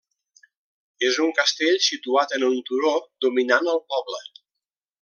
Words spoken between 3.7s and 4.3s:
el poble.